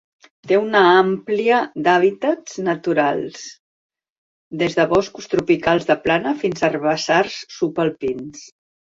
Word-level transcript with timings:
Té 0.51 0.57
una 0.59 0.79
àmplia 0.99 1.57
d'hàbitats 1.87 2.55
naturals, 2.67 3.43
des 4.61 4.77
de 4.79 4.85
boscos 4.93 5.29
tropicals 5.33 5.85
de 5.91 5.97
plana 6.07 6.33
fins 6.45 6.63
a 6.65 6.71
herbassars 6.71 7.37
subalpins. 7.59 8.41